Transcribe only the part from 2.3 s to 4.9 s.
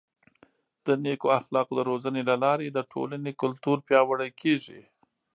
لارې د ټولنې کلتور پیاوړی کیږي.